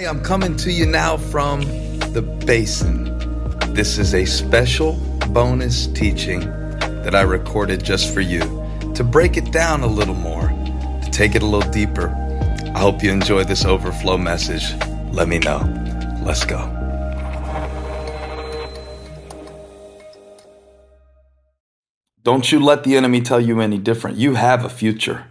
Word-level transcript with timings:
Hey, 0.00 0.06
I'm 0.06 0.22
coming 0.22 0.56
to 0.56 0.72
you 0.72 0.86
now 0.86 1.18
from 1.18 1.60
the 2.14 2.22
basin. 2.46 3.04
This 3.74 3.98
is 3.98 4.14
a 4.14 4.24
special 4.24 4.94
bonus 5.28 5.88
teaching 5.88 6.40
that 7.02 7.14
I 7.14 7.20
recorded 7.20 7.84
just 7.84 8.14
for 8.14 8.22
you 8.22 8.40
to 8.94 9.04
break 9.04 9.36
it 9.36 9.52
down 9.52 9.82
a 9.82 9.86
little 9.86 10.14
more, 10.14 10.48
to 11.02 11.08
take 11.12 11.34
it 11.34 11.42
a 11.42 11.44
little 11.44 11.70
deeper. 11.70 12.08
I 12.74 12.78
hope 12.78 13.02
you 13.02 13.10
enjoy 13.10 13.44
this 13.44 13.66
overflow 13.66 14.16
message. 14.16 14.72
Let 15.12 15.28
me 15.28 15.38
know. 15.38 15.58
Let's 16.24 16.46
go. 16.46 16.60
Don't 22.22 22.50
you 22.50 22.58
let 22.58 22.84
the 22.84 22.96
enemy 22.96 23.20
tell 23.20 23.38
you 23.38 23.60
any 23.60 23.76
different. 23.76 24.16
You 24.16 24.36
have 24.36 24.64
a 24.64 24.70
future. 24.70 25.26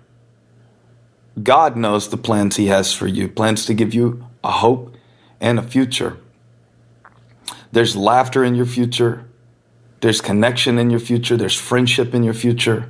God 1.41 1.75
knows 1.75 2.09
the 2.09 2.17
plans 2.17 2.57
He 2.57 2.67
has 2.67 2.93
for 2.93 3.07
you, 3.07 3.27
plans 3.27 3.65
to 3.65 3.73
give 3.73 3.95
you 3.95 4.28
a 4.43 4.51
hope 4.51 4.95
and 5.39 5.59
a 5.59 5.63
future. 5.63 6.17
There's 7.71 7.95
laughter 7.95 8.43
in 8.43 8.55
your 8.55 8.65
future. 8.65 9.25
There's 10.01 10.21
connection 10.21 10.79
in 10.79 10.89
your 10.89 10.99
future. 10.99 11.37
There's 11.37 11.59
friendship 11.59 12.13
in 12.13 12.23
your 12.23 12.33
future. 12.33 12.89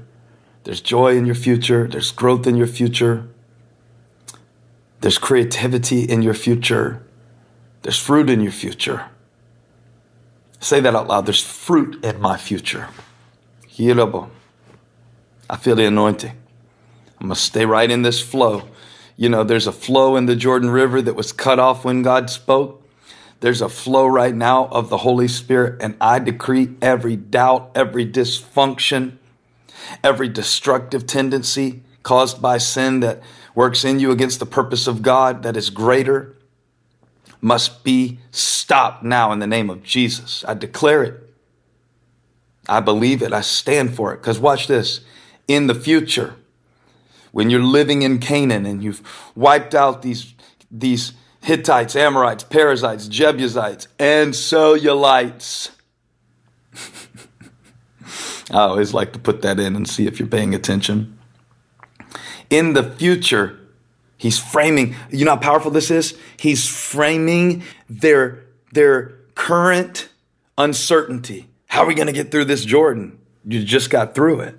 There's 0.64 0.82
joy 0.82 1.18
in 1.18 1.26
your 1.26 1.36
future. 1.36 1.88
There's 1.88 2.12
growth 2.12 2.46
in 2.46 2.56
your 2.56 2.68
future. 2.68 3.28
There's 5.02 5.18
creativity 5.18 6.04
in 6.04 6.22
your 6.22 6.34
future. 6.34 7.02
There's 7.82 7.98
fruit 7.98 8.30
in 8.30 8.42
your 8.42 8.52
future. 8.52 9.06
Say 10.60 10.82
that 10.82 10.94
out 10.94 11.08
loud. 11.08 11.26
There's 11.26 11.42
fruit 11.42 12.04
in 12.04 12.20
my 12.20 12.38
future. 12.38 12.90
I 15.50 15.56
feel 15.56 15.76
the 15.76 15.86
anointing. 15.86 16.36
I'm 17.20 17.28
going 17.28 17.36
to 17.36 17.42
stay 17.42 17.66
right 17.66 17.90
in 17.90 18.02
this 18.02 18.22
flow. 18.22 18.68
You 19.20 19.28
know, 19.28 19.44
there's 19.44 19.68
a 19.68 19.74
flow 19.74 20.16
in 20.16 20.28
the 20.28 20.36
Jordan 20.38 20.70
River 20.70 21.02
that 21.02 21.14
was 21.14 21.34
cut 21.34 21.60
off 21.60 21.84
when 21.84 22.04
God 22.04 22.30
spoke. 22.30 22.88
There's 23.42 23.62
a 23.62 23.68
flow 23.68 24.08
right 24.08 24.34
now 24.34 24.68
of 24.68 24.88
the 24.88 25.00
Holy 25.00 25.28
Spirit, 25.28 25.82
and 25.82 25.98
I 26.00 26.20
decree 26.20 26.70
every 26.82 27.18
doubt, 27.18 27.72
every 27.76 28.06
dysfunction, 28.06 29.18
every 30.06 30.30
destructive 30.30 31.06
tendency 31.06 31.84
caused 32.02 32.42
by 32.42 32.60
sin 32.60 33.02
that 33.02 33.22
works 33.54 33.84
in 33.84 34.00
you 34.00 34.12
against 34.12 34.40
the 34.40 34.46
purpose 34.46 34.88
of 34.88 35.02
God 35.02 35.44
that 35.44 35.58
is 35.58 35.70
greater 35.70 36.38
must 37.42 37.84
be 37.84 38.20
stopped 38.32 39.04
now 39.04 39.34
in 39.34 39.40
the 39.40 39.48
name 39.48 39.70
of 39.70 39.84
Jesus. 39.84 40.46
I 40.48 40.54
declare 40.54 41.04
it. 41.04 41.30
I 42.70 42.80
believe 42.80 43.22
it. 43.22 43.34
I 43.34 43.42
stand 43.42 43.94
for 43.94 44.14
it. 44.14 44.22
Because 44.22 44.40
watch 44.40 44.68
this. 44.68 45.02
In 45.46 45.68
the 45.68 45.76
future, 45.76 46.36
when 47.32 47.50
you're 47.50 47.64
living 47.64 48.02
in 48.02 48.20
Canaan 48.20 48.66
and 48.66 48.84
you've 48.84 49.02
wiped 49.36 49.76
out 49.76 50.02
these, 50.02 50.34
these 50.72 51.14
Hittites, 51.42 51.96
Amorites, 51.96 52.44
Perizzites, 52.44 53.08
Jebusites, 53.08 53.88
and 53.98 54.34
Cellulites. 54.34 55.72
I 58.52 58.62
always 58.62 58.94
like 58.94 59.14
to 59.14 59.20
put 59.20 59.42
that 59.44 59.60
in 59.60 59.76
and 59.76 59.88
see 59.88 60.08
if 60.08 60.20
you're 60.20 60.28
paying 60.28 60.56
attention. 60.56 61.18
In 62.50 62.74
the 62.74 62.84
future, 62.84 63.60
he's 64.18 64.40
framing, 64.40 64.96
you 65.12 65.24
know 65.24 65.36
how 65.36 65.38
powerful 65.38 65.72
this 65.72 65.92
is? 65.92 66.18
He's 66.38 66.68
framing 66.68 67.64
their, 67.88 68.44
their 68.72 69.20
current 69.36 70.10
uncertainty. 70.58 71.48
How 71.68 71.84
are 71.84 71.88
we 71.88 71.94
going 71.94 72.08
to 72.08 72.14
get 72.14 72.32
through 72.32 72.46
this 72.46 72.66
Jordan? 72.66 73.20
You 73.46 73.64
just 73.64 73.92
got 73.92 74.16
through 74.16 74.42
it. 74.42 74.56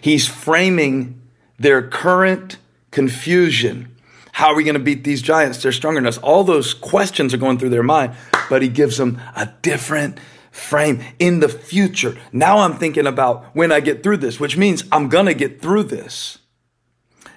He's 0.00 0.26
framing 0.26 1.21
their 1.62 1.82
current 1.82 2.58
confusion. 2.90 3.94
How 4.32 4.48
are 4.48 4.56
we 4.56 4.64
going 4.64 4.74
to 4.74 4.80
beat 4.80 5.04
these 5.04 5.22
giants? 5.22 5.62
They're 5.62 5.72
stronger 5.72 6.00
than 6.00 6.08
us. 6.08 6.18
All 6.18 6.44
those 6.44 6.74
questions 6.74 7.32
are 7.32 7.38
going 7.38 7.58
through 7.58 7.70
their 7.70 7.82
mind, 7.82 8.14
but 8.50 8.62
he 8.62 8.68
gives 8.68 8.96
them 8.96 9.20
a 9.36 9.52
different 9.62 10.18
frame 10.50 11.02
in 11.18 11.40
the 11.40 11.48
future. 11.48 12.16
Now 12.32 12.58
I'm 12.58 12.74
thinking 12.74 13.06
about 13.06 13.44
when 13.54 13.72
I 13.72 13.80
get 13.80 14.02
through 14.02 14.18
this, 14.18 14.40
which 14.40 14.56
means 14.56 14.84
I'm 14.90 15.08
going 15.08 15.26
to 15.26 15.34
get 15.34 15.62
through 15.62 15.84
this. 15.84 16.38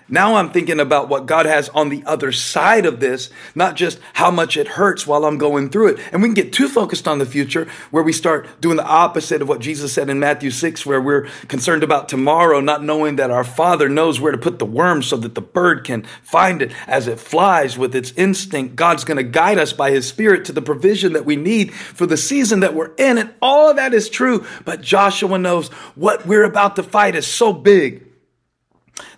Now 0.08 0.36
I'm 0.36 0.52
thinking 0.52 0.80
about 0.80 1.10
what 1.10 1.26
God 1.26 1.48
has 1.48 1.70
on 1.70 1.90
the 1.90 2.04
other 2.06 2.32
side 2.32 2.86
of 2.86 3.00
this, 3.00 3.32
not 3.56 3.76
just 3.76 4.00
how 4.14 4.30
much 4.30 4.56
it 4.56 4.68
hurts 4.68 5.08
while 5.08 5.26
I'm 5.26 5.40
going 5.40 5.70
through 5.70 5.94
it. 5.94 6.00
And 6.12 6.22
we 6.22 6.28
can 6.28 6.36
get 6.36 6.54
too 6.54 6.70
focused 6.70 7.08
on 7.08 7.18
the 7.18 7.26
future 7.26 7.68
where 7.90 8.04
we 8.04 8.14
start 8.14 8.48
doing 8.62 8.78
the 8.78 8.86
opposite 8.86 9.42
of 9.42 9.50
what 9.50 9.62
Jesus 9.62 9.94
said 9.94 10.12
in 10.12 10.20
Matthew 10.20 10.52
6, 10.52 10.86
where 10.86 11.02
we're 11.02 11.28
concerned 11.48 11.82
about 11.82 12.08
tomorrow, 12.08 12.60
not 12.60 12.84
knowing 12.84 13.16
that 13.16 13.32
our 13.32 13.44
Father 13.44 13.90
knows 13.90 14.22
where 14.22 14.32
to 14.32 14.38
put 14.38 14.60
the 14.60 14.66
worm 14.66 15.02
so 15.02 15.18
that 15.18 15.34
the 15.34 15.42
bird 15.42 15.84
can 15.84 16.04
find 16.22 16.62
it 16.62 16.72
as 16.86 17.08
it 17.08 17.20
flies 17.20 17.76
with 17.76 17.96
its 17.96 18.12
instinct. 18.12 18.76
God's 18.76 19.06
going 19.06 19.18
to 19.18 19.24
guide 19.24 19.58
us 19.58 19.74
by 19.74 19.90
His 19.90 20.08
Spirit 20.08 20.46
to 20.46 20.52
the 20.52 20.62
provision 20.62 21.14
that 21.14 21.26
we 21.26 21.36
need 21.36 21.74
for 21.74 22.06
the 22.06 22.18
season 22.18 22.60
that 22.60 22.76
we're 22.76 22.94
in. 22.96 23.18
And 23.18 23.34
all 23.42 23.72
of 23.72 23.78
that 23.78 23.96
is 23.96 24.08
true. 24.08 24.46
But 24.66 24.82
Joshua 24.82 25.40
knows 25.40 25.70
what 25.96 26.28
we're 26.28 26.44
about 26.44 26.76
to 26.76 26.84
fight 26.84 27.16
is 27.16 27.26
so 27.26 27.52
big 27.52 28.05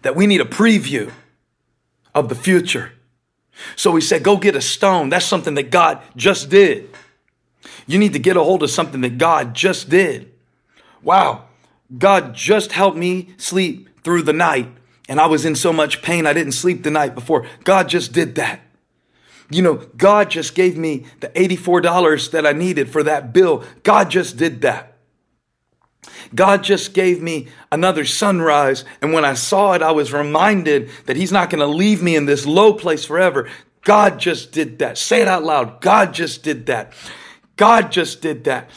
that 0.01 0.15
we 0.15 0.27
need 0.27 0.41
a 0.41 0.45
preview 0.45 1.11
of 2.13 2.29
the 2.29 2.35
future. 2.35 2.93
So 3.75 3.95
he 3.95 4.01
said, 4.01 4.23
go 4.23 4.37
get 4.37 4.55
a 4.55 4.61
stone. 4.61 5.09
That's 5.09 5.25
something 5.25 5.55
that 5.55 5.71
God 5.71 6.01
just 6.15 6.49
did. 6.49 6.89
You 7.85 7.97
need 7.99 8.13
to 8.13 8.19
get 8.19 8.37
a 8.37 8.43
hold 8.43 8.63
of 8.63 8.69
something 8.69 9.01
that 9.01 9.17
God 9.17 9.53
just 9.53 9.89
did. 9.89 10.31
Wow. 11.01 11.45
God 11.97 12.35
just 12.35 12.73
helped 12.73 12.97
me 12.97 13.33
sleep 13.37 14.03
through 14.03 14.23
the 14.23 14.33
night 14.33 14.69
and 15.09 15.19
I 15.19 15.27
was 15.27 15.45
in 15.45 15.55
so 15.55 15.71
much 15.71 16.01
pain 16.01 16.25
I 16.25 16.33
didn't 16.33 16.51
sleep 16.51 16.83
the 16.83 16.91
night 16.91 17.15
before. 17.15 17.45
God 17.63 17.87
just 17.87 18.11
did 18.11 18.35
that. 18.35 18.61
You 19.49 19.61
know, 19.61 19.75
God 19.95 20.29
just 20.29 20.55
gave 20.55 20.77
me 20.77 21.05
the 21.21 21.29
$84 21.29 22.31
that 22.31 22.45
I 22.45 22.51
needed 22.51 22.89
for 22.89 23.03
that 23.03 23.31
bill. 23.31 23.63
God 23.83 24.09
just 24.09 24.35
did 24.35 24.61
that. 24.61 24.96
God 26.33 26.63
just 26.63 26.93
gave 26.93 27.21
me 27.21 27.47
another 27.71 28.05
sunrise. 28.05 28.85
And 29.01 29.13
when 29.13 29.25
I 29.25 29.33
saw 29.33 29.73
it, 29.73 29.81
I 29.81 29.91
was 29.91 30.13
reminded 30.13 30.89
that 31.05 31.17
He's 31.17 31.31
not 31.31 31.49
going 31.49 31.59
to 31.59 31.67
leave 31.67 32.01
me 32.01 32.15
in 32.15 32.25
this 32.25 32.45
low 32.45 32.73
place 32.73 33.05
forever. 33.05 33.49
God 33.83 34.19
just 34.19 34.51
did 34.51 34.79
that. 34.79 34.97
Say 34.97 35.21
it 35.21 35.27
out 35.27 35.43
loud. 35.43 35.81
God 35.81 36.13
just 36.13 36.43
did 36.43 36.65
that. 36.65 36.93
God 37.55 37.91
just 37.91 38.21
did 38.21 38.43
that. 38.43 38.69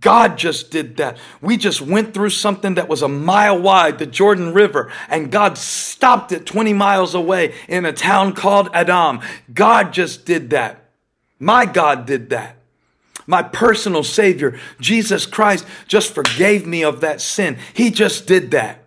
God 0.00 0.38
just 0.38 0.70
did 0.70 0.96
that. 0.96 1.18
We 1.40 1.56
just 1.56 1.80
went 1.80 2.14
through 2.14 2.30
something 2.30 2.74
that 2.74 2.88
was 2.88 3.02
a 3.02 3.08
mile 3.08 3.60
wide, 3.60 3.98
the 3.98 4.06
Jordan 4.06 4.54
River, 4.54 4.90
and 5.08 5.30
God 5.30 5.58
stopped 5.58 6.32
it 6.32 6.46
20 6.46 6.72
miles 6.72 7.14
away 7.14 7.54
in 7.68 7.84
a 7.84 7.92
town 7.92 8.32
called 8.32 8.70
Adam. 8.72 9.20
God 9.52 9.92
just 9.92 10.24
did 10.24 10.50
that. 10.50 10.88
My 11.38 11.66
God 11.66 12.06
did 12.06 12.30
that. 12.30 12.56
My 13.26 13.42
personal 13.42 14.02
Savior, 14.02 14.58
Jesus 14.80 15.26
Christ, 15.26 15.66
just 15.86 16.14
forgave 16.14 16.66
me 16.66 16.82
of 16.84 17.00
that 17.00 17.20
sin. 17.20 17.58
He 17.74 17.90
just 17.90 18.26
did 18.26 18.50
that. 18.52 18.84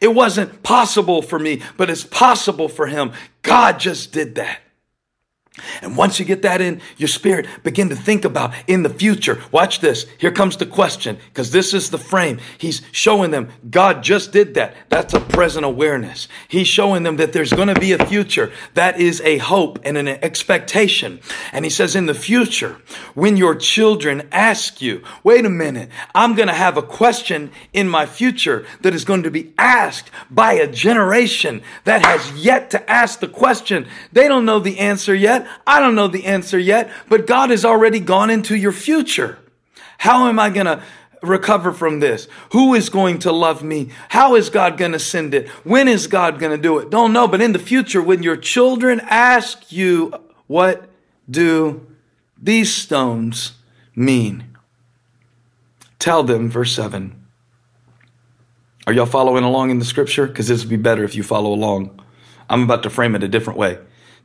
It 0.00 0.14
wasn't 0.14 0.62
possible 0.62 1.22
for 1.22 1.38
me, 1.38 1.62
but 1.76 1.88
it's 1.88 2.04
possible 2.04 2.68
for 2.68 2.86
Him. 2.86 3.12
God 3.42 3.78
just 3.78 4.12
did 4.12 4.34
that. 4.34 4.60
And 5.82 5.96
once 5.96 6.18
you 6.18 6.24
get 6.24 6.42
that 6.42 6.60
in 6.60 6.80
your 6.96 7.06
spirit, 7.06 7.46
begin 7.62 7.88
to 7.90 7.94
think 7.94 8.24
about 8.24 8.52
in 8.66 8.82
the 8.82 8.88
future. 8.90 9.40
Watch 9.52 9.78
this. 9.78 10.04
Here 10.18 10.32
comes 10.32 10.56
the 10.56 10.66
question, 10.66 11.16
because 11.28 11.52
this 11.52 11.72
is 11.72 11.90
the 11.90 11.98
frame. 11.98 12.40
He's 12.58 12.82
showing 12.90 13.30
them 13.30 13.50
God 13.70 14.02
just 14.02 14.32
did 14.32 14.54
that. 14.54 14.74
That's 14.88 15.14
a 15.14 15.20
present 15.20 15.64
awareness. 15.64 16.26
He's 16.48 16.66
showing 16.66 17.04
them 17.04 17.18
that 17.18 17.32
there's 17.32 17.52
going 17.52 17.72
to 17.72 17.78
be 17.78 17.92
a 17.92 18.04
future. 18.04 18.50
That 18.74 18.98
is 18.98 19.20
a 19.20 19.38
hope 19.38 19.78
and 19.84 19.96
an 19.96 20.08
expectation. 20.08 21.20
And 21.52 21.64
he 21.64 21.70
says, 21.70 21.94
in 21.94 22.06
the 22.06 22.14
future, 22.14 22.78
when 23.14 23.36
your 23.36 23.54
children 23.54 24.28
ask 24.32 24.82
you, 24.82 25.04
wait 25.22 25.46
a 25.46 25.50
minute, 25.50 25.88
I'm 26.16 26.34
going 26.34 26.48
to 26.48 26.54
have 26.54 26.76
a 26.76 26.82
question 26.82 27.52
in 27.72 27.88
my 27.88 28.06
future 28.06 28.66
that 28.80 28.92
is 28.92 29.04
going 29.04 29.22
to 29.22 29.30
be 29.30 29.54
asked 29.56 30.10
by 30.32 30.54
a 30.54 30.66
generation 30.66 31.62
that 31.84 32.04
has 32.04 32.44
yet 32.44 32.70
to 32.70 32.90
ask 32.90 33.20
the 33.20 33.28
question. 33.28 33.86
They 34.12 34.26
don't 34.26 34.44
know 34.44 34.58
the 34.58 34.80
answer 34.80 35.14
yet. 35.14 35.43
I 35.66 35.80
don't 35.80 35.94
know 35.94 36.08
the 36.08 36.26
answer 36.26 36.58
yet, 36.58 36.90
but 37.08 37.26
God 37.26 37.50
has 37.50 37.64
already 37.64 38.00
gone 38.00 38.30
into 38.30 38.56
your 38.56 38.72
future. 38.72 39.38
How 39.98 40.26
am 40.28 40.38
I 40.38 40.50
going 40.50 40.66
to 40.66 40.82
recover 41.22 41.72
from 41.72 42.00
this? 42.00 42.28
Who 42.52 42.74
is 42.74 42.88
going 42.88 43.20
to 43.20 43.32
love 43.32 43.62
me? 43.62 43.90
How 44.10 44.34
is 44.34 44.50
God 44.50 44.76
going 44.76 44.92
to 44.92 44.98
send 44.98 45.34
it? 45.34 45.48
When 45.64 45.88
is 45.88 46.06
God 46.06 46.38
going 46.38 46.52
to 46.52 46.60
do 46.60 46.78
it? 46.78 46.90
Don't 46.90 47.12
know. 47.12 47.26
But 47.26 47.40
in 47.40 47.52
the 47.52 47.58
future, 47.58 48.02
when 48.02 48.22
your 48.22 48.36
children 48.36 49.00
ask 49.04 49.72
you, 49.72 50.12
what 50.46 50.88
do 51.30 51.86
these 52.40 52.72
stones 52.72 53.52
mean? 53.94 54.56
Tell 55.98 56.22
them, 56.22 56.50
verse 56.50 56.72
7. 56.74 57.24
Are 58.86 58.92
y'all 58.92 59.06
following 59.06 59.44
along 59.44 59.70
in 59.70 59.78
the 59.78 59.84
scripture? 59.84 60.26
Because 60.26 60.48
this 60.48 60.60
would 60.60 60.68
be 60.68 60.76
better 60.76 61.04
if 61.04 61.14
you 61.14 61.22
follow 61.22 61.52
along. 61.54 61.98
I'm 62.50 62.64
about 62.64 62.82
to 62.82 62.90
frame 62.90 63.14
it 63.14 63.22
a 63.22 63.28
different 63.28 63.58
way. 63.58 63.78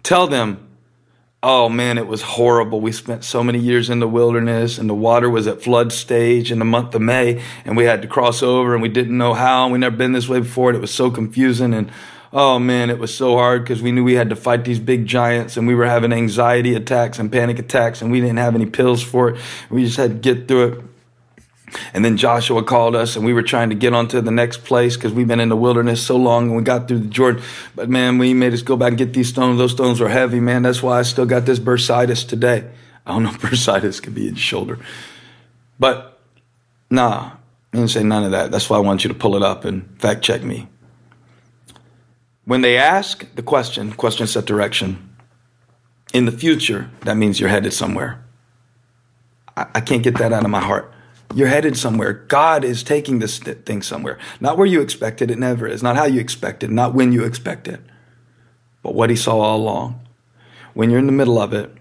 Tell 0.04 0.28
them, 0.28 0.68
Oh 1.42 1.70
man, 1.70 1.98
it 1.98 2.06
was 2.06 2.22
horrible. 2.22 2.82
We 2.82 2.92
spent 2.92 3.24
so 3.24 3.46
many 3.46 3.60
years 3.60 3.90
in 3.90 4.00
the 4.00 4.08
wilderness 4.10 4.78
and 4.78 4.90
the 4.90 4.94
water 4.94 5.30
was 5.30 5.48
at 5.48 5.62
flood 5.62 5.94
stage 5.94 6.52
in 6.52 6.60
the 6.60 6.66
month 6.66 6.94
of 6.96 7.02
May 7.02 7.42
and 7.64 7.78
we 7.78 7.86
had 7.86 8.02
to 8.02 8.10
cross 8.10 8.44
over 8.44 8.74
and 8.74 8.82
we 8.82 8.90
didn't 8.90 9.18
know 9.18 9.34
how. 9.34 9.70
We 9.70 9.78
never 9.78 9.96
been 9.96 10.12
this 10.12 10.28
way 10.28 10.40
before. 10.40 10.70
And 10.70 10.78
it 10.78 10.82
was 10.82 10.94
so 10.94 11.10
confusing 11.10 11.74
and 11.74 11.90
Oh 12.32 12.60
man, 12.60 12.92
it 12.92 13.00
was 13.00 13.16
so 13.16 13.38
hard 13.38 13.64
because 13.64 13.82
we 13.82 13.92
knew 13.92 14.04
we 14.04 14.14
had 14.14 14.30
to 14.30 14.36
fight 14.36 14.64
these 14.64 14.80
big 14.80 15.08
giants 15.08 15.58
and 15.58 15.66
we 15.66 15.74
were 15.74 15.88
having 15.88 16.14
anxiety 16.14 16.76
attacks 16.76 17.18
and 17.18 17.32
panic 17.32 17.58
attacks 17.58 18.04
and 18.04 18.12
we 18.12 18.22
didn't 18.22 18.38
have 18.38 18.54
any 18.54 18.68
pills 18.68 19.02
for 19.02 19.30
it. 19.30 19.42
We 19.72 19.86
just 19.86 19.98
had 19.98 20.22
to 20.22 20.34
get 20.34 20.48
through 20.48 20.68
it. 20.68 20.84
And 21.94 22.04
then 22.04 22.18
Joshua 22.18 22.64
called 22.64 22.96
us 22.96 23.16
and 23.16 23.26
we 23.26 23.34
were 23.34 23.44
trying 23.44 23.70
to 23.70 23.76
get 23.76 23.94
onto 23.94 24.22
the 24.22 24.32
next 24.32 24.64
place 24.64 24.96
because 24.96 25.14
we've 25.14 25.28
been 25.28 25.40
in 25.40 25.50
the 25.50 25.56
wilderness 25.56 26.06
so 26.06 26.16
long 26.16 26.48
and 26.48 26.56
we 26.56 26.64
got 26.64 26.88
through 26.88 27.00
the 27.00 27.08
Jordan. 27.08 27.44
But 27.76 27.90
man, 27.90 28.18
we 28.18 28.34
made 28.34 28.54
us 28.54 28.62
go 28.62 28.76
back 28.76 28.90
and 28.90 28.98
get 28.98 29.14
these 29.14 29.30
stones. 29.30 29.58
Those 29.58 29.72
stones 29.72 30.00
were 30.00 30.10
heavy, 30.10 30.40
man. 30.40 30.64
That's 30.64 30.82
why 30.82 31.00
I 31.00 31.04
still 31.04 31.26
got 31.26 31.46
this 31.46 31.60
bursitis 31.60 32.28
today. 32.28 32.70
I 33.06 33.12
don't 33.14 33.24
know 33.24 33.30
if 33.34 33.40
bursitis 33.40 34.02
could 34.02 34.16
be 34.16 34.28
in 34.28 34.36
shoulder. 34.36 34.80
But 35.80 36.20
nah, 36.90 37.32
I 37.74 37.78
didn't 37.78 37.92
say 37.92 38.04
none 38.04 38.24
of 38.24 38.32
that. 38.32 38.52
That's 38.52 38.70
why 38.70 38.78
I 38.78 38.82
want 38.82 39.04
you 39.04 39.10
to 39.10 39.16
pull 39.16 39.36
it 39.36 39.44
up 39.44 39.66
and 39.66 40.00
fact 40.00 40.24
check 40.24 40.44
me. 40.44 40.68
When 42.46 42.62
they 42.62 42.78
ask 42.78 43.26
the 43.36 43.44
question, 43.44 43.94
question 43.94 44.26
set 44.26 44.46
direction. 44.46 45.06
In 46.14 46.26
the 46.26 46.32
future, 46.32 46.90
that 47.02 47.16
means 47.16 47.40
you're 47.40 47.50
headed 47.50 47.74
somewhere. 47.74 48.24
I, 49.56 49.68
I 49.76 49.82
can't 49.82 50.02
get 50.02 50.18
that 50.18 50.34
out 50.34 50.44
of 50.44 50.50
my 50.50 50.60
heart. 50.60 50.92
You're 51.36 51.48
headed 51.48 51.78
somewhere. 51.78 52.14
God 52.14 52.64
is 52.64 52.82
taking 52.82 53.20
this 53.20 53.40
thing 53.40 53.82
somewhere. 53.82 54.18
Not 54.40 54.58
where 54.58 54.66
you 54.66 54.82
expected. 54.82 55.30
It 55.30 55.38
never 55.38 55.68
is. 55.68 55.84
Not 55.84 55.96
how 55.96 56.06
you 56.06 56.20
expected. 56.20 56.72
It, 56.72 56.74
not 56.74 56.94
when 56.94 57.12
you 57.12 57.24
expected. 57.24 57.76
It. 57.76 57.82
But 58.82 58.96
what 58.96 59.10
he 59.10 59.16
saw 59.16 59.40
all 59.40 59.58
along. 59.58 60.00
When 60.74 60.90
you're 60.90 61.00
in 61.00 61.06
the 61.06 61.12
middle 61.12 61.40
of 61.40 61.54
it, 61.54 61.72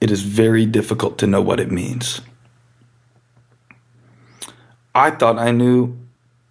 it 0.00 0.10
is 0.10 0.22
very 0.22 0.64
difficult 0.64 1.18
to 1.18 1.26
know 1.26 1.42
what 1.42 1.60
it 1.60 1.72
means. 1.72 2.20
I 4.94 5.10
thought 5.10 5.38
I 5.38 5.50
knew 5.50 5.96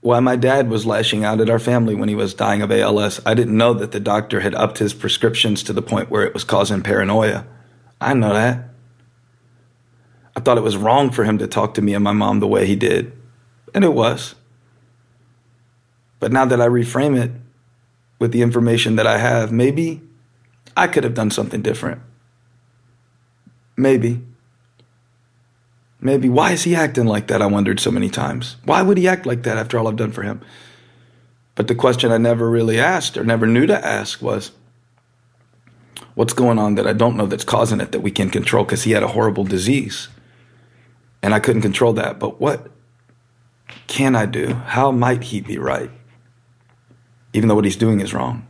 why 0.01 0.19
my 0.19 0.35
dad 0.35 0.69
was 0.69 0.85
lashing 0.85 1.23
out 1.23 1.41
at 1.41 1.49
our 1.49 1.59
family 1.59 1.95
when 1.95 2.09
he 2.09 2.15
was 2.15 2.33
dying 2.33 2.61
of 2.61 2.71
ALS. 2.71 3.21
I 3.25 3.33
didn't 3.33 3.57
know 3.57 3.73
that 3.73 3.91
the 3.91 3.99
doctor 3.99 4.41
had 4.41 4.55
upped 4.55 4.77
his 4.77 4.93
prescriptions 4.93 5.63
to 5.63 5.73
the 5.73 5.81
point 5.81 6.09
where 6.09 6.23
it 6.23 6.33
was 6.33 6.43
causing 6.43 6.81
paranoia. 6.81 7.45
I 7.99 8.13
know 8.13 8.33
that. 8.33 8.69
Thought 10.47 10.57
it 10.57 10.63
was 10.63 10.77
wrong 10.77 11.11
for 11.11 11.25
him 11.25 11.39
to 11.39 11.45
talk 11.45 11.73
to 11.73 11.81
me 11.81 11.93
and 11.93 12.01
my 12.01 12.13
mom 12.13 12.39
the 12.39 12.47
way 12.47 12.65
he 12.65 12.77
did. 12.77 13.11
And 13.73 13.83
it 13.83 13.91
was. 13.91 14.33
But 16.21 16.31
now 16.31 16.45
that 16.45 16.61
I 16.61 16.67
reframe 16.67 17.21
it 17.21 17.31
with 18.17 18.31
the 18.31 18.41
information 18.41 18.95
that 18.95 19.05
I 19.05 19.17
have, 19.17 19.51
maybe 19.51 19.99
I 20.77 20.87
could 20.87 21.03
have 21.03 21.13
done 21.13 21.31
something 21.31 21.61
different. 21.61 22.01
Maybe. 23.75 24.21
Maybe. 25.99 26.29
Why 26.29 26.53
is 26.53 26.63
he 26.63 26.75
acting 26.75 27.07
like 27.07 27.27
that? 27.27 27.41
I 27.41 27.47
wondered 27.47 27.81
so 27.81 27.91
many 27.91 28.09
times. 28.09 28.55
Why 28.63 28.81
would 28.81 28.97
he 28.97 29.05
act 29.05 29.25
like 29.25 29.43
that 29.43 29.57
after 29.57 29.77
all 29.77 29.89
I've 29.89 29.97
done 29.97 30.13
for 30.13 30.23
him? 30.23 30.39
But 31.55 31.67
the 31.67 31.75
question 31.75 32.09
I 32.09 32.19
never 32.19 32.49
really 32.49 32.79
asked 32.79 33.17
or 33.17 33.25
never 33.25 33.47
knew 33.47 33.65
to 33.65 33.85
ask 33.85 34.21
was 34.21 34.51
what's 36.15 36.31
going 36.31 36.57
on 36.57 36.75
that 36.75 36.87
I 36.87 36.93
don't 36.93 37.17
know 37.17 37.25
that's 37.25 37.43
causing 37.43 37.81
it 37.81 37.91
that 37.91 37.99
we 37.99 38.11
can 38.11 38.29
control? 38.29 38.63
Because 38.63 38.83
he 38.83 38.91
had 38.91 39.03
a 39.03 39.09
horrible 39.09 39.43
disease 39.43 40.07
and 41.21 41.33
I 41.33 41.39
couldn't 41.39 41.61
control 41.61 41.93
that. 41.93 42.19
But 42.19 42.39
what 42.39 42.71
can 43.87 44.15
I 44.15 44.25
do? 44.25 44.53
How 44.53 44.91
might 44.91 45.23
he 45.23 45.41
be 45.41 45.57
right? 45.57 45.91
Even 47.33 47.49
though 47.49 47.55
what 47.55 47.65
he's 47.65 47.75
doing 47.75 47.99
is 47.99 48.13
wrong. 48.13 48.47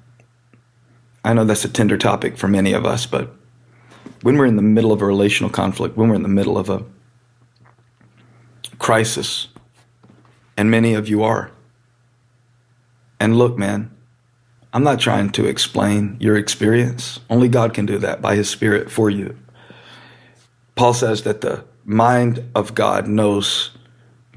I 1.24 1.34
know 1.34 1.44
that's 1.44 1.66
a 1.66 1.70
tender 1.70 1.98
topic 1.98 2.38
for 2.38 2.48
many 2.48 2.74
of 2.74 2.86
us, 2.86 3.06
but 3.06 3.34
when 4.22 4.38
we're 4.38 4.46
in 4.46 4.56
the 4.56 4.62
middle 4.62 4.92
of 4.92 5.02
a 5.02 5.06
relational 5.06 5.50
conflict, 5.50 5.98
when 5.98 6.10
we're 6.10 6.16
in 6.16 6.24
the 6.24 6.30
middle 6.30 6.58
of 6.58 6.70
a 6.70 6.84
crisis, 8.80 9.48
and 10.56 10.72
many 10.72 10.94
of 10.94 11.08
you 11.08 11.24
are. 11.24 11.52
And 13.20 13.38
look, 13.38 13.58
man, 13.58 13.92
I'm 14.74 14.84
not 14.84 15.00
trying 15.00 15.32
to 15.32 15.46
explain 15.46 16.18
your 16.20 16.38
experience. 16.38 17.20
Only 17.30 17.48
God 17.48 17.74
can 17.74 17.86
do 17.86 17.98
that 18.00 18.22
by 18.22 18.36
His 18.36 18.50
Spirit 18.50 18.92
for 18.92 19.10
you. 19.10 19.38
Paul 20.76 20.94
says 20.94 21.24
that 21.24 21.42
the 21.42 21.64
mind 21.88 22.44
of 22.54 22.76
God 22.76 23.08
knows, 23.08 23.72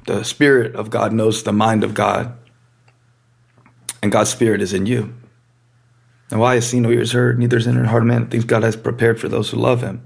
the 0.07 0.25
Spirit 0.25 0.75
of 0.77 0.89
God 0.89 1.13
knows 1.13 1.43
the 1.43 1.53
mind 1.53 1.83
of 1.83 1.93
God, 1.93 2.33
and 4.03 4.13
God's 4.13 4.31
Spirit 4.31 4.63
is 4.63 4.73
in 4.73 4.87
you. 4.87 5.13
And 6.31 6.39
why 6.39 6.55
is 6.55 6.67
seen 6.67 6.85
no 6.85 6.91
ears 6.91 7.11
heard, 7.11 7.41
neither 7.41 7.57
is 7.57 7.67
in 7.67 7.75
the 7.75 7.89
heart 7.89 8.05
of 8.05 8.07
man 8.07 8.29
things 8.29 8.45
God 8.45 8.63
has 8.63 8.77
prepared 8.77 9.21
for 9.21 9.29
those 9.29 9.51
who 9.51 9.57
love 9.57 9.83
Him. 9.83 10.01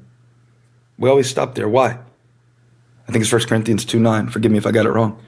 We 0.98 1.10
always 1.10 1.28
stop 1.28 1.54
there. 1.54 1.68
Why? 1.68 1.98
I 3.06 3.12
think 3.12 3.22
it's 3.22 3.32
1 3.32 3.42
Corinthians 3.42 3.84
2 3.84 4.00
9. 4.00 4.30
Forgive 4.30 4.50
me 4.50 4.58
if 4.58 4.66
I 4.66 4.72
got 4.72 4.86
it 4.86 4.90
wrong. 4.90 5.20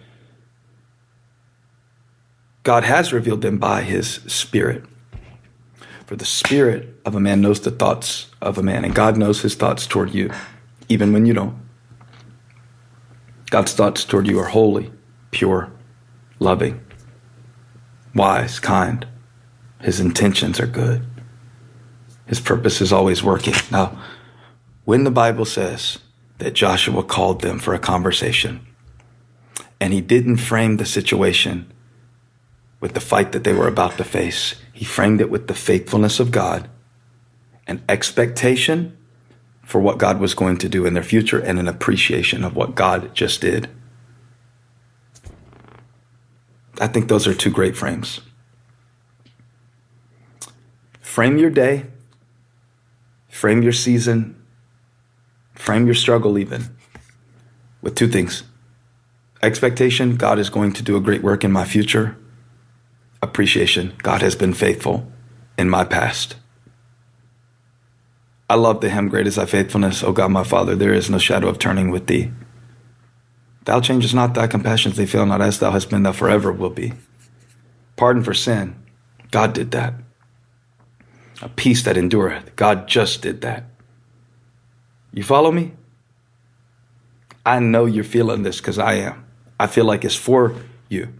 God 2.62 2.84
has 2.84 3.12
revealed 3.12 3.42
them 3.42 3.58
by 3.58 3.82
his 3.82 4.08
Spirit. 4.26 4.84
For 6.06 6.16
the 6.16 6.24
Spirit 6.24 6.98
of 7.04 7.14
a 7.14 7.20
man 7.20 7.42
knows 7.42 7.60
the 7.60 7.70
thoughts 7.70 8.30
of 8.40 8.56
a 8.56 8.62
man, 8.62 8.86
and 8.86 8.94
God 8.94 9.18
knows 9.18 9.42
his 9.42 9.54
thoughts 9.54 9.86
toward 9.86 10.14
you, 10.14 10.32
even 10.88 11.12
when 11.12 11.26
you 11.26 11.34
don't. 11.34 11.65
God's 13.56 13.72
thoughts 13.72 14.04
toward 14.04 14.26
you 14.26 14.38
are 14.38 14.48
holy, 14.48 14.92
pure, 15.30 15.72
loving, 16.40 16.84
wise, 18.14 18.60
kind. 18.60 19.06
His 19.80 19.98
intentions 19.98 20.60
are 20.60 20.66
good. 20.66 21.06
His 22.26 22.38
purpose 22.38 22.82
is 22.82 22.92
always 22.92 23.22
working. 23.22 23.54
Now, 23.70 23.98
when 24.84 25.04
the 25.04 25.10
Bible 25.10 25.46
says 25.46 26.00
that 26.36 26.52
Joshua 26.52 27.02
called 27.02 27.40
them 27.40 27.58
for 27.58 27.72
a 27.72 27.78
conversation. 27.78 28.60
And 29.80 29.94
he 29.94 30.02
didn't 30.02 30.36
frame 30.36 30.76
the 30.76 30.84
situation 30.84 31.72
with 32.80 32.92
the 32.92 33.00
fight 33.00 33.32
that 33.32 33.44
they 33.44 33.54
were 33.54 33.68
about 33.68 33.96
to 33.96 34.04
face. 34.04 34.56
He 34.74 34.84
framed 34.84 35.22
it 35.22 35.30
with 35.30 35.46
the 35.46 35.54
faithfulness 35.54 36.20
of 36.20 36.30
God, 36.30 36.68
an 37.66 37.82
expectation 37.88 38.98
for 39.66 39.82
what 39.82 39.98
God 39.98 40.18
was 40.18 40.32
going 40.32 40.56
to 40.58 40.68
do 40.68 40.86
in 40.86 40.94
their 40.94 41.02
future, 41.02 41.38
and 41.38 41.58
an 41.58 41.68
appreciation 41.68 42.42
of 42.42 42.56
what 42.56 42.74
God 42.74 43.14
just 43.14 43.42
did. 43.42 43.68
I 46.80 46.86
think 46.86 47.08
those 47.08 47.26
are 47.26 47.34
two 47.34 47.50
great 47.50 47.76
frames. 47.76 48.20
Frame 51.02 51.36
your 51.36 51.50
day, 51.50 51.84
frame 53.28 53.62
your 53.62 53.72
season, 53.72 54.36
Frame 55.56 55.86
your 55.86 55.94
struggle 55.94 56.38
even 56.38 56.76
with 57.82 57.96
two 57.96 58.08
things 58.08 58.44
expectation, 59.42 60.16
God 60.16 60.38
is 60.38 60.50
going 60.50 60.72
to 60.72 60.82
do 60.82 60.96
a 60.96 61.00
great 61.00 61.22
work 61.22 61.44
in 61.44 61.52
my 61.52 61.64
future. 61.64 62.16
Appreciation, 63.22 63.94
God 64.02 64.22
has 64.22 64.34
been 64.34 64.54
faithful 64.54 65.10
in 65.56 65.68
my 65.68 65.84
past. 65.84 66.36
I 68.48 68.54
love 68.54 68.80
the 68.80 68.90
hymn, 68.90 69.08
Great 69.08 69.26
is 69.26 69.36
thy 69.36 69.46
faithfulness, 69.46 70.02
O 70.02 70.12
God 70.12 70.30
my 70.30 70.44
Father, 70.44 70.76
there 70.76 70.94
is 70.94 71.10
no 71.10 71.18
shadow 71.18 71.48
of 71.48 71.58
turning 71.58 71.90
with 71.90 72.06
thee. 72.06 72.30
Thou 73.64 73.80
changest 73.80 74.14
not 74.14 74.34
thy 74.34 74.46
compassions, 74.46 74.96
they 74.96 75.06
fail 75.06 75.26
not, 75.26 75.42
as 75.42 75.58
thou 75.58 75.72
hast 75.72 75.90
been, 75.90 76.04
thou 76.04 76.12
forever 76.12 76.52
will 76.52 76.70
be. 76.70 76.92
Pardon 77.96 78.22
for 78.22 78.34
sin, 78.34 78.76
God 79.30 79.52
did 79.52 79.72
that. 79.72 79.94
A 81.42 81.48
peace 81.48 81.82
that 81.82 81.96
endureth, 81.96 82.54
God 82.54 82.86
just 82.86 83.22
did 83.22 83.40
that. 83.40 83.64
You 85.12 85.24
follow 85.24 85.50
me? 85.50 85.72
I 87.44 87.58
know 87.58 87.86
you're 87.86 88.04
feeling 88.04 88.42
this 88.42 88.58
because 88.58 88.78
I 88.78 88.94
am. 88.94 89.24
I 89.58 89.66
feel 89.66 89.84
like 89.84 90.04
it's 90.04 90.14
for 90.16 90.54
you. 90.88 91.12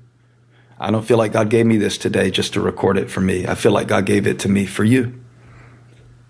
I 0.78 0.90
don't 0.90 1.04
feel 1.04 1.18
like 1.18 1.32
God 1.32 1.48
gave 1.48 1.66
me 1.66 1.78
this 1.78 1.96
today 1.96 2.30
just 2.30 2.52
to 2.52 2.60
record 2.60 2.98
it 2.98 3.10
for 3.10 3.20
me. 3.20 3.46
I 3.46 3.54
feel 3.54 3.72
like 3.72 3.88
God 3.88 4.04
gave 4.06 4.26
it 4.26 4.38
to 4.40 4.48
me 4.48 4.66
for 4.66 4.84
you, 4.84 5.18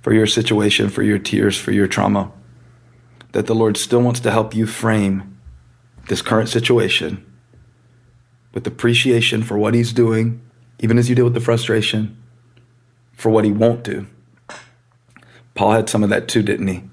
for 0.06 0.14
your 0.14 0.28
situation, 0.28 0.88
for 0.88 1.02
your 1.02 1.18
tears, 1.18 1.58
for 1.58 1.72
your 1.72 1.88
trauma. 1.88 2.30
That 3.32 3.48
the 3.48 3.56
Lord 3.56 3.76
still 3.76 4.00
wants 4.00 4.20
to 4.20 4.30
help 4.30 4.54
you 4.54 4.64
frame 4.64 5.36
this 6.08 6.22
current 6.22 6.48
situation 6.48 7.26
with 8.54 8.68
appreciation 8.68 9.42
for 9.42 9.58
what 9.58 9.75
He's 9.75 9.92
doing, 9.92 10.40
even 10.78 10.96
as 10.96 11.08
you 11.08 11.16
deal 11.16 11.25
with 11.25 11.34
the 11.34 11.40
frustration, 11.40 12.16
for 13.14 13.30
what 13.30 13.44
He 13.44 13.50
won't 13.50 13.82
do. 13.82 14.06
Paul 15.56 15.72
had 15.72 15.88
some 15.88 16.04
of 16.04 16.10
that 16.10 16.28
too, 16.28 16.44
didn't 16.44 16.68
he? 16.68 16.84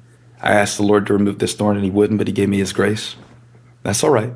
I 0.41 0.53
asked 0.53 0.77
the 0.77 0.84
Lord 0.84 1.05
to 1.05 1.13
remove 1.13 1.38
this 1.38 1.53
thorn 1.53 1.75
and 1.75 1.86
he 1.86 1.91
wouldn't, 1.91 2.17
but 2.17 2.25
he 2.25 2.34
gave 2.34 2.50
me 2.50 2.58
his 2.58 2.74
grace. 2.74 3.15
That's 3.84 4.03
all 4.03 4.10
right. 4.10 4.34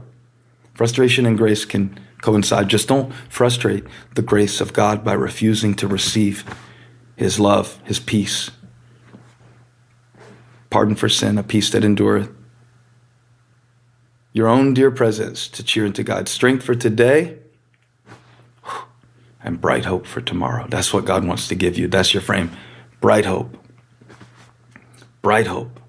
Frustration 0.75 1.25
and 1.25 1.36
grace 1.36 1.65
can 1.65 2.00
coincide. 2.22 2.69
Just 2.69 2.89
don't 2.89 3.12
frustrate 3.27 3.86
the 4.13 4.22
grace 4.22 4.62
of 4.62 4.72
God 4.72 5.03
by 5.03 5.13
refusing 5.13 5.74
to 5.77 5.88
receive 5.88 6.46
his 7.15 7.39
love, 7.39 7.81
his 7.84 8.00
peace. 8.00 8.51
Pardon 10.77 10.93
for 10.93 11.10
sin, 11.10 11.39
a 11.39 11.43
peace 11.43 11.72
that 11.72 11.84
endureth. 11.84 12.29
Your 14.31 14.48
own 14.48 14.75
dear 14.75 14.91
presence 14.91 15.48
to 15.48 15.63
cheer 15.63 15.88
into 15.88 16.03
God. 16.03 16.29
Strength 16.29 16.63
for 16.63 16.75
today 16.75 17.39
and 19.43 19.60
bright 19.60 19.86
hope 19.86 20.05
for 20.05 20.22
tomorrow. 20.22 20.67
That's 20.69 20.93
what 20.93 21.03
God 21.03 21.25
wants 21.25 21.48
to 21.48 21.55
give 21.55 21.79
you. 21.79 21.88
That's 21.88 22.13
your 22.13 22.22
frame. 22.22 22.51
Bright 23.01 23.25
hope. 23.25 23.57
Bright 25.24 25.48
hope 25.48 25.79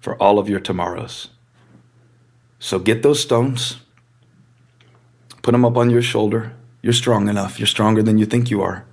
for 0.00 0.16
all 0.16 0.38
of 0.38 0.48
your 0.48 0.60
tomorrows. 0.60 1.28
So 2.58 2.78
get 2.78 3.02
those 3.02 3.20
stones, 3.20 3.82
put 5.42 5.52
them 5.52 5.66
up 5.66 5.76
on 5.76 5.90
your 5.90 6.00
shoulder. 6.00 6.54
You're 6.80 6.94
strong 6.94 7.28
enough. 7.28 7.60
You're 7.60 7.66
stronger 7.66 8.02
than 8.02 8.16
you 8.16 8.24
think 8.24 8.50
you 8.50 8.62
are. 8.62 8.86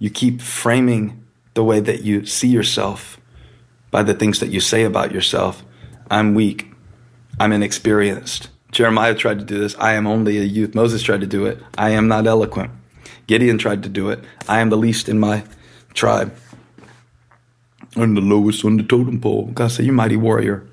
You 0.00 0.10
keep 0.10 0.40
framing 0.40 1.24
the 1.54 1.62
way 1.62 1.78
that 1.78 2.02
you 2.02 2.26
see 2.26 2.48
yourself 2.48 3.19
by 3.90 4.02
the 4.02 4.14
things 4.14 4.40
that 4.40 4.50
you 4.50 4.60
say 4.60 4.84
about 4.84 5.12
yourself. 5.12 5.64
I'm 6.10 6.34
weak. 6.34 6.72
I'm 7.38 7.52
inexperienced. 7.52 8.48
Jeremiah 8.72 9.14
tried 9.14 9.38
to 9.40 9.44
do 9.44 9.58
this. 9.58 9.74
I 9.78 9.94
am 9.94 10.06
only 10.06 10.38
a 10.38 10.42
youth. 10.42 10.74
Moses 10.74 11.02
tried 11.02 11.20
to 11.22 11.26
do 11.26 11.46
it. 11.46 11.58
I 11.76 11.90
am 11.90 12.06
not 12.06 12.26
eloquent. 12.26 12.70
Gideon 13.26 13.58
tried 13.58 13.82
to 13.82 13.88
do 13.88 14.10
it. 14.10 14.20
I 14.48 14.60
am 14.60 14.70
the 14.70 14.76
least 14.76 15.08
in 15.08 15.18
my 15.18 15.44
tribe. 15.94 16.34
I'm 17.96 18.14
the 18.14 18.20
lowest 18.20 18.64
on 18.64 18.76
the 18.76 18.82
totem 18.82 19.20
pole. 19.20 19.46
God 19.46 19.72
said, 19.72 19.86
You 19.86 19.92
mighty 19.92 20.16
warrior. 20.16 20.66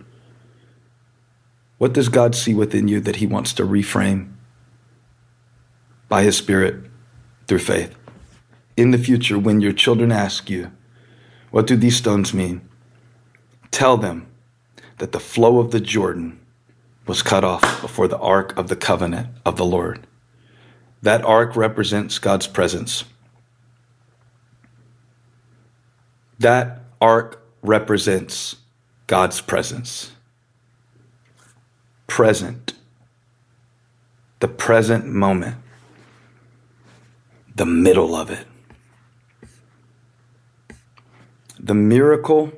What 1.78 1.94
does 1.94 2.10
God 2.10 2.36
see 2.36 2.54
within 2.54 2.88
you 2.88 3.00
that 3.02 3.18
He 3.18 3.28
wants 3.28 3.54
to 3.54 3.64
reframe 3.64 4.34
by 6.10 6.24
His 6.24 6.38
Spirit 6.38 6.84
through 7.48 7.60
faith? 7.60 7.96
In 8.76 8.92
the 8.92 8.98
future, 8.98 9.40
when 9.40 9.62
your 9.62 9.74
children 9.74 10.12
ask 10.12 10.50
you, 10.50 10.72
What 11.50 11.66
do 11.66 11.76
these 11.76 11.98
stones 11.98 12.34
mean? 12.34 12.67
Tell 13.72 13.98
them 13.98 14.28
that 14.98 15.12
the 15.12 15.20
flow 15.20 15.60
of 15.60 15.72
the 15.72 15.80
Jordan 15.80 16.40
was 17.06 17.22
cut 17.22 17.44
off 17.44 17.82
before 17.82 18.08
the 18.08 18.18
ark 18.18 18.58
of 18.58 18.68
the 18.68 18.76
covenant 18.76 19.30
of 19.46 19.58
the 19.58 19.66
Lord. 19.66 20.06
That 21.02 21.24
ark 21.24 21.56
represents 21.56 22.20
God's 22.20 22.48
presence. 22.48 23.04
That 26.40 26.82
ark 27.00 27.42
represents 27.62 28.58
God's 29.08 29.42
presence. 29.42 30.12
Present. 32.08 32.74
The 34.40 34.48
present 34.48 35.06
moment. 35.06 35.58
The 37.56 37.66
middle 37.66 38.16
of 38.16 38.30
it. 38.30 38.46
The 41.60 41.74
miracle 41.74 42.52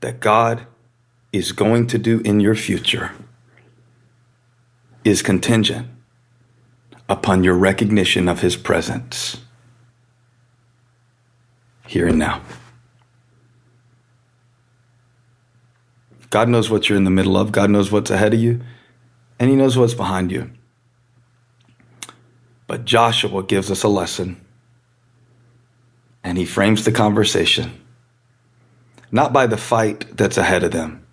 that 0.00 0.20
God 0.20 0.66
is 1.32 1.52
going 1.52 1.86
to 1.88 1.98
do 1.98 2.20
in 2.20 2.40
your 2.40 2.54
future 2.54 3.12
is 5.04 5.22
contingent 5.22 5.88
upon 7.08 7.44
your 7.44 7.54
recognition 7.54 8.28
of 8.28 8.40
his 8.40 8.56
presence 8.56 9.38
here 11.86 12.06
and 12.06 12.18
now. 12.18 12.42
God 16.30 16.48
knows 16.48 16.68
what 16.68 16.88
you're 16.88 16.98
in 16.98 17.04
the 17.04 17.10
middle 17.10 17.36
of, 17.36 17.52
God 17.52 17.70
knows 17.70 17.90
what's 17.90 18.10
ahead 18.10 18.34
of 18.34 18.40
you, 18.40 18.60
and 19.38 19.48
he 19.48 19.56
knows 19.56 19.78
what's 19.78 19.94
behind 19.94 20.30
you. 20.30 20.50
But 22.66 22.84
Joshua 22.84 23.42
gives 23.42 23.70
us 23.70 23.82
a 23.82 23.88
lesson, 23.88 24.44
and 26.22 26.36
he 26.36 26.44
frames 26.44 26.84
the 26.84 26.92
conversation 26.92 27.80
not 29.10 29.32
by 29.32 29.46
the 29.46 29.56
fight 29.56 30.16
that's 30.16 30.36
ahead 30.36 30.62
of 30.62 30.72
them, 30.72 31.06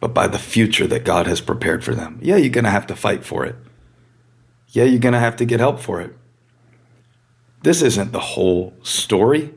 but 0.00 0.14
by 0.14 0.28
the 0.28 0.38
future 0.38 0.86
that 0.86 1.04
God 1.04 1.26
has 1.26 1.40
prepared 1.40 1.84
for 1.84 1.94
them. 1.94 2.18
Yeah, 2.22 2.36
you're 2.36 2.50
going 2.50 2.64
to 2.64 2.70
have 2.70 2.86
to 2.88 2.96
fight 2.96 3.24
for 3.24 3.44
it. 3.44 3.56
Yeah, 4.68 4.84
you're 4.84 5.00
going 5.00 5.14
to 5.14 5.18
have 5.18 5.36
to 5.36 5.44
get 5.44 5.60
help 5.60 5.80
for 5.80 6.00
it. 6.00 6.14
This 7.62 7.82
isn't 7.82 8.12
the 8.12 8.20
whole 8.20 8.74
story. 8.82 9.52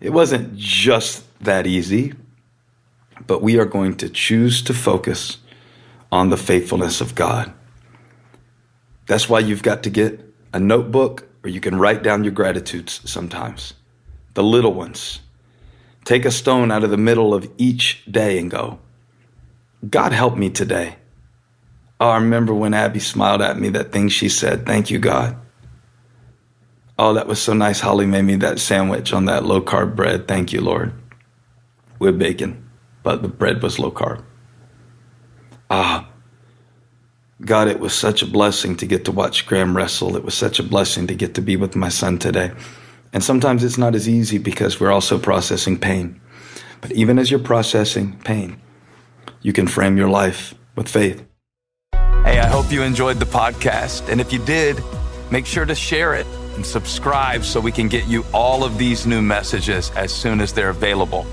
It 0.00 0.10
wasn't 0.10 0.56
just 0.56 1.24
that 1.42 1.66
easy, 1.66 2.12
but 3.26 3.42
we 3.42 3.58
are 3.58 3.64
going 3.64 3.96
to 3.96 4.08
choose 4.08 4.62
to 4.62 4.74
focus 4.74 5.38
on 6.12 6.28
the 6.30 6.36
faithfulness 6.36 7.00
of 7.00 7.14
God. 7.14 7.52
That's 9.06 9.28
why 9.28 9.40
you've 9.40 9.62
got 9.62 9.82
to 9.84 9.90
get 9.90 10.20
a 10.52 10.60
notebook 10.60 11.28
or 11.42 11.48
you 11.48 11.60
can 11.60 11.78
write 11.78 12.02
down 12.02 12.24
your 12.24 12.32
gratitudes 12.32 13.00
sometimes, 13.04 13.74
the 14.34 14.42
little 14.42 14.74
ones. 14.74 15.20
Take 16.06 16.24
a 16.24 16.30
stone 16.30 16.70
out 16.70 16.84
of 16.84 16.90
the 16.90 16.96
middle 16.96 17.34
of 17.34 17.50
each 17.58 18.04
day 18.08 18.38
and 18.38 18.48
go, 18.48 18.78
God 19.90 20.12
help 20.12 20.36
me 20.36 20.50
today. 20.50 20.94
Oh, 21.98 22.10
I 22.10 22.18
remember 22.18 22.54
when 22.54 22.74
Abby 22.74 23.00
smiled 23.00 23.42
at 23.42 23.58
me, 23.58 23.70
that 23.70 23.90
thing 23.90 24.08
she 24.08 24.28
said, 24.28 24.64
Thank 24.64 24.88
you, 24.88 25.00
God. 25.00 25.36
Oh, 26.96 27.12
that 27.14 27.26
was 27.26 27.42
so 27.42 27.54
nice. 27.54 27.80
Holly 27.80 28.06
made 28.06 28.22
me 28.22 28.36
that 28.36 28.60
sandwich 28.60 29.12
on 29.12 29.24
that 29.24 29.44
low 29.44 29.60
carb 29.60 29.96
bread. 29.96 30.28
Thank 30.28 30.52
you, 30.52 30.60
Lord. 30.60 30.92
With 31.98 32.20
bacon, 32.20 32.70
but 33.02 33.22
the 33.22 33.28
bread 33.28 33.60
was 33.60 33.80
low 33.80 33.90
carb. 33.90 34.22
Ah, 35.68 36.08
God, 37.44 37.66
it 37.66 37.80
was 37.80 37.92
such 37.92 38.22
a 38.22 38.26
blessing 38.26 38.76
to 38.76 38.86
get 38.86 39.04
to 39.06 39.12
watch 39.12 39.44
Graham 39.44 39.76
wrestle. 39.76 40.16
It 40.16 40.24
was 40.24 40.34
such 40.34 40.60
a 40.60 40.62
blessing 40.62 41.08
to 41.08 41.16
get 41.16 41.34
to 41.34 41.42
be 41.42 41.56
with 41.56 41.74
my 41.74 41.88
son 41.88 42.18
today. 42.18 42.52
And 43.12 43.22
sometimes 43.22 43.64
it's 43.64 43.78
not 43.78 43.94
as 43.94 44.08
easy 44.08 44.38
because 44.38 44.80
we're 44.80 44.92
also 44.92 45.18
processing 45.18 45.78
pain. 45.78 46.20
But 46.80 46.92
even 46.92 47.18
as 47.18 47.30
you're 47.30 47.40
processing 47.40 48.18
pain, 48.24 48.60
you 49.42 49.52
can 49.52 49.66
frame 49.66 49.96
your 49.96 50.08
life 50.08 50.54
with 50.74 50.88
faith. 50.88 51.24
Hey, 51.92 52.40
I 52.40 52.46
hope 52.46 52.70
you 52.70 52.82
enjoyed 52.82 53.18
the 53.18 53.26
podcast. 53.26 54.08
And 54.10 54.20
if 54.20 54.32
you 54.32 54.44
did, 54.44 54.82
make 55.30 55.46
sure 55.46 55.64
to 55.64 55.74
share 55.74 56.14
it 56.14 56.26
and 56.56 56.66
subscribe 56.66 57.44
so 57.44 57.60
we 57.60 57.72
can 57.72 57.88
get 57.88 58.06
you 58.06 58.24
all 58.32 58.64
of 58.64 58.78
these 58.78 59.06
new 59.06 59.22
messages 59.22 59.90
as 59.92 60.12
soon 60.12 60.40
as 60.40 60.52
they're 60.52 60.70
available. 60.70 61.26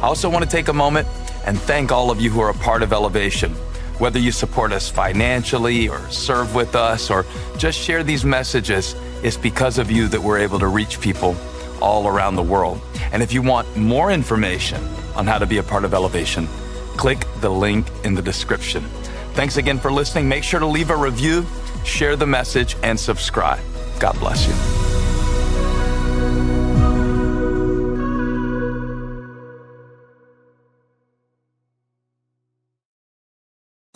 I 0.00 0.06
also 0.06 0.30
want 0.30 0.44
to 0.44 0.50
take 0.50 0.68
a 0.68 0.72
moment 0.72 1.06
and 1.44 1.58
thank 1.58 1.92
all 1.92 2.10
of 2.10 2.20
you 2.20 2.30
who 2.30 2.40
are 2.40 2.50
a 2.50 2.54
part 2.54 2.82
of 2.82 2.92
Elevation. 2.92 3.54
Whether 3.98 4.20
you 4.20 4.30
support 4.30 4.72
us 4.72 4.88
financially 4.88 5.88
or 5.88 6.08
serve 6.10 6.54
with 6.54 6.76
us 6.76 7.10
or 7.10 7.26
just 7.56 7.78
share 7.78 8.04
these 8.04 8.24
messages, 8.24 8.94
it's 9.22 9.36
because 9.36 9.78
of 9.78 9.90
you 9.90 10.06
that 10.08 10.20
we're 10.20 10.38
able 10.38 10.60
to 10.60 10.68
reach 10.68 11.00
people 11.00 11.36
all 11.80 12.06
around 12.06 12.36
the 12.36 12.42
world. 12.42 12.80
And 13.12 13.22
if 13.22 13.32
you 13.32 13.42
want 13.42 13.76
more 13.76 14.12
information 14.12 14.82
on 15.16 15.26
how 15.26 15.38
to 15.38 15.46
be 15.46 15.58
a 15.58 15.62
part 15.62 15.84
of 15.84 15.94
Elevation, 15.94 16.46
click 16.96 17.26
the 17.40 17.50
link 17.50 17.86
in 18.04 18.14
the 18.14 18.22
description. 18.22 18.84
Thanks 19.34 19.56
again 19.56 19.78
for 19.78 19.90
listening. 19.90 20.28
Make 20.28 20.44
sure 20.44 20.60
to 20.60 20.66
leave 20.66 20.90
a 20.90 20.96
review, 20.96 21.44
share 21.84 22.14
the 22.14 22.26
message, 22.26 22.76
and 22.82 22.98
subscribe. 22.98 23.60
God 23.98 24.18
bless 24.20 24.46
you. 24.46 24.77